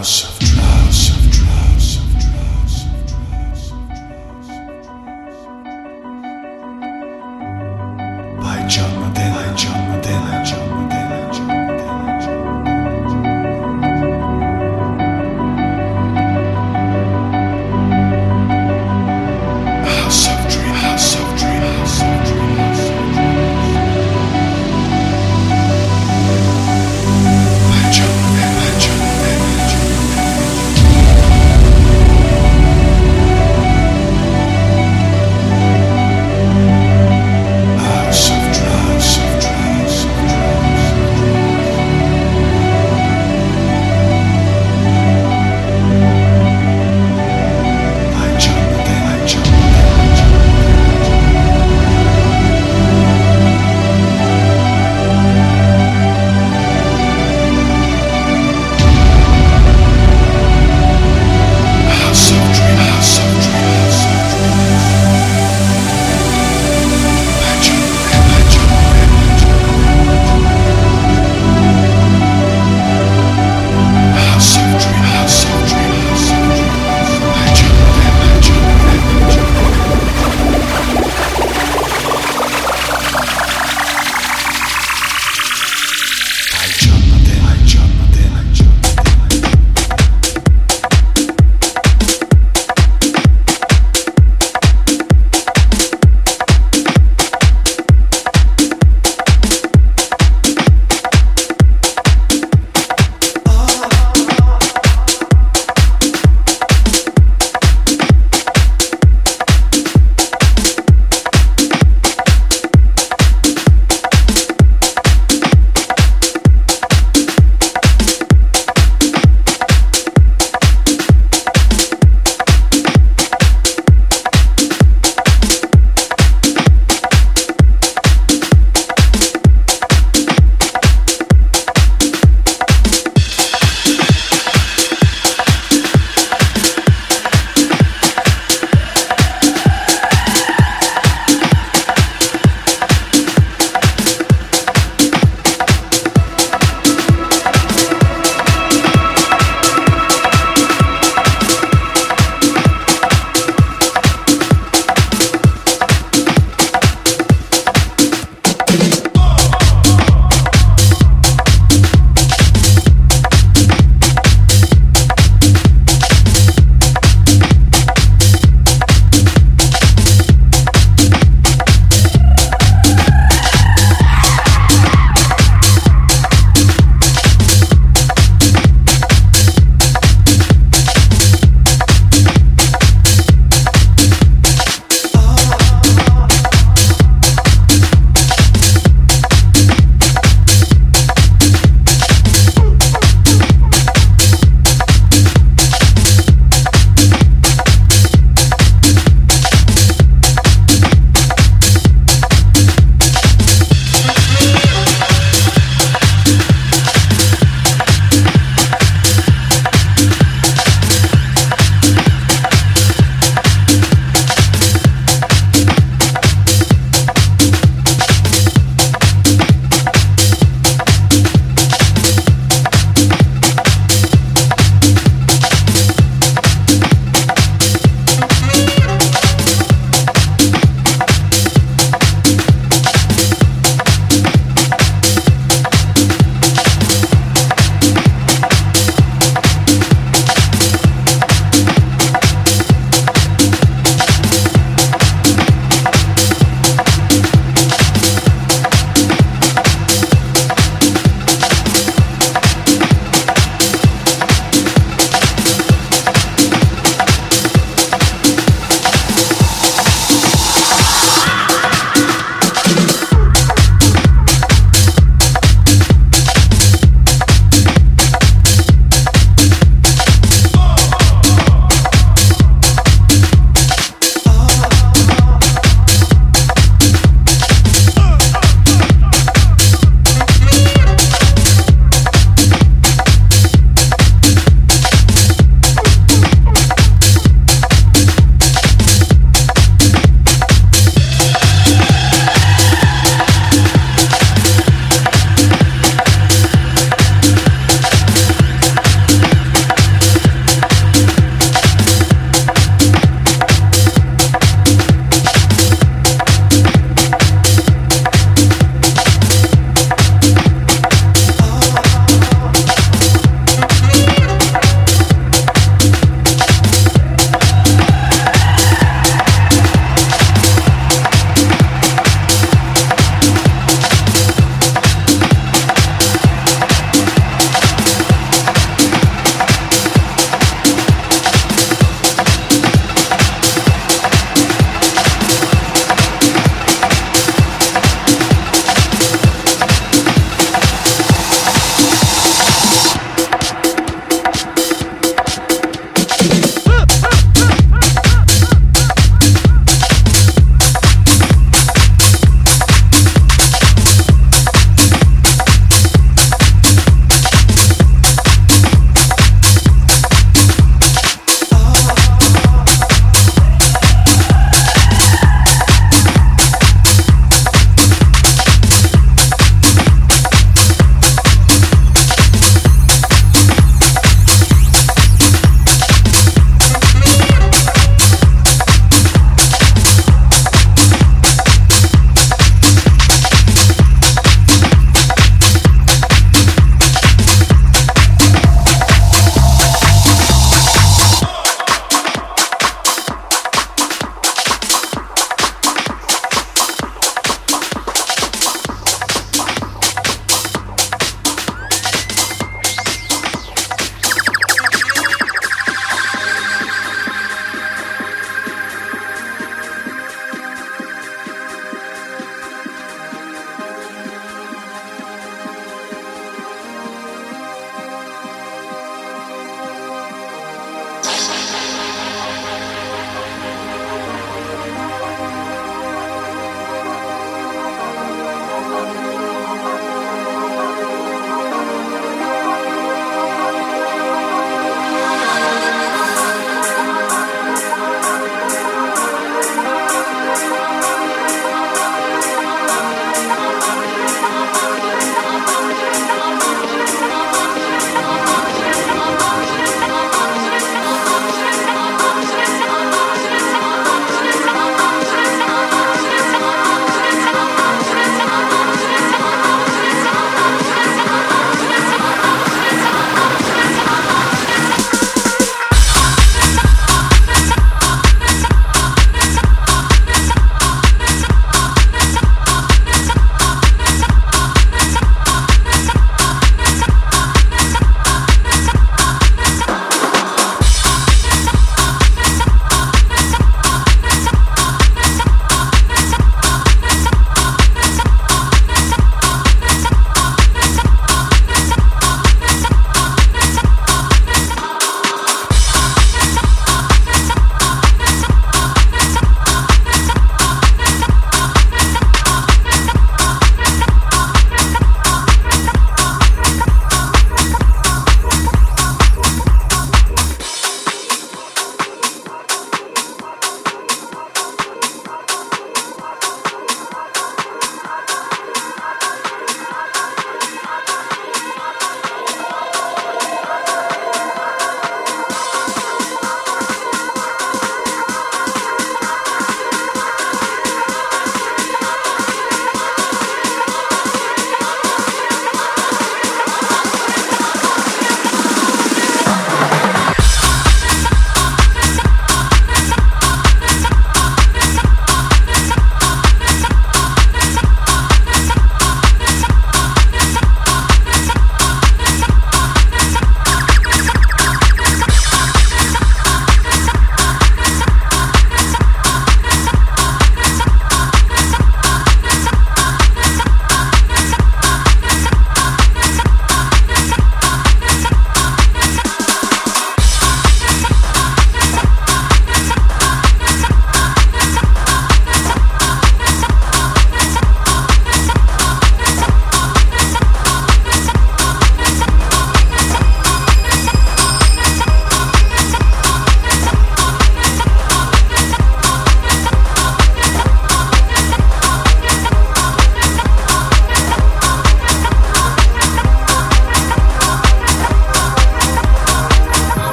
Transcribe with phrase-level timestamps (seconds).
[0.00, 0.29] House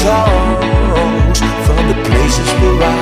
[0.00, 3.01] songs from the places where I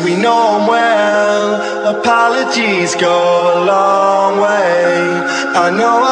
[0.00, 1.98] We know him well.
[1.98, 5.08] Apologies go a long way.
[5.56, 6.05] I know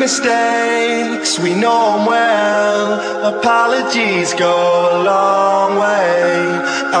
[0.00, 2.86] mistakes, we know 'em well.
[3.34, 4.54] Apologies go
[4.94, 6.22] a long way.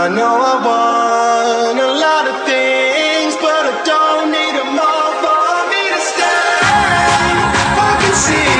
[0.02, 5.54] I know I want a lot of things, but I don't need 'em all for
[5.70, 7.22] me to stay.
[7.88, 8.54] I can see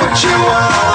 [0.00, 0.85] what you are.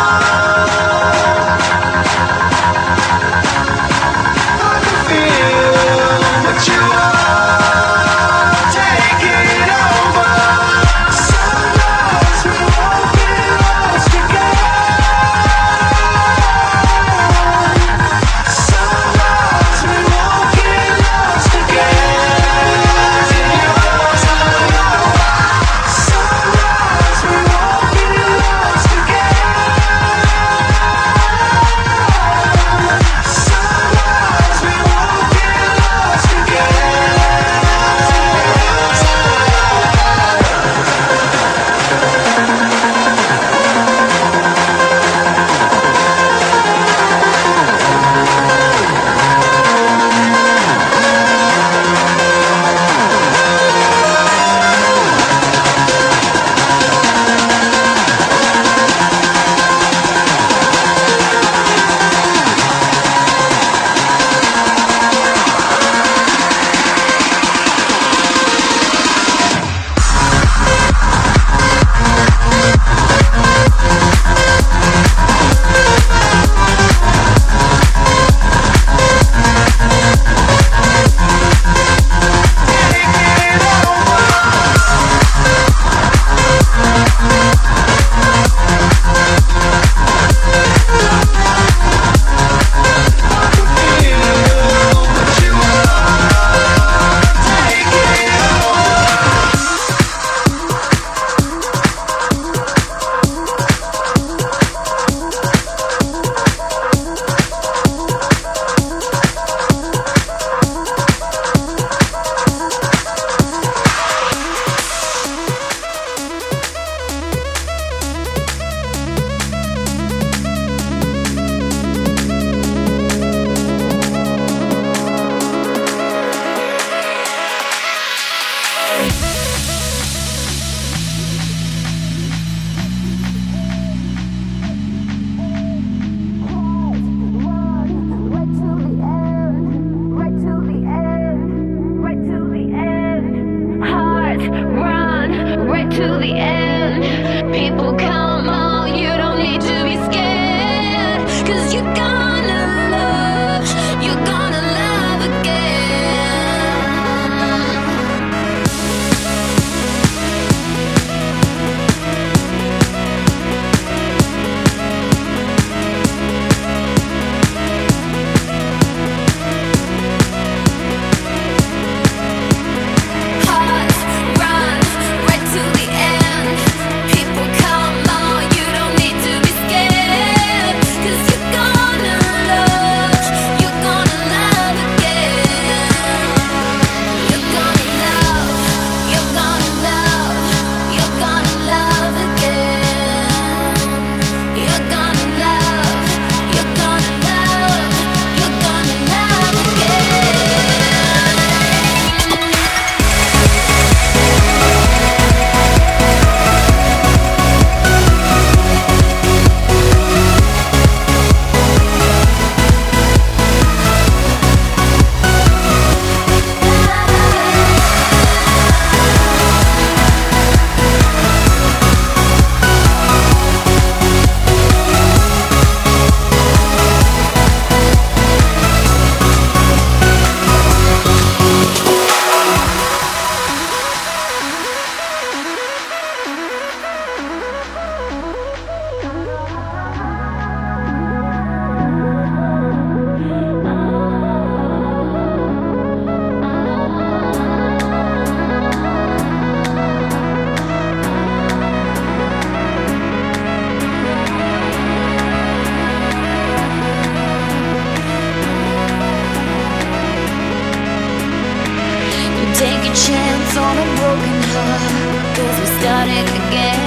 [262.93, 264.91] chance on a broken heart
[265.35, 266.83] Cause we started again.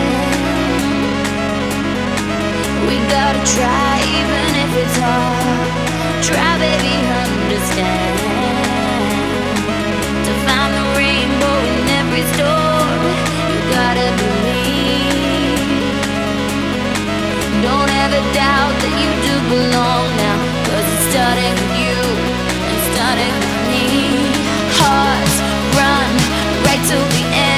[2.84, 5.68] We gotta try even if it's hard.
[6.28, 6.94] Try baby
[7.24, 8.20] understand.
[10.26, 13.00] To find the rainbow in every storm
[13.48, 15.64] You gotta believe.
[17.64, 20.38] Don't ever doubt that you do belong now
[20.68, 21.96] Cause it started with you
[22.68, 23.86] And starting with me.
[24.76, 25.34] Heart
[26.87, 27.53] to the end.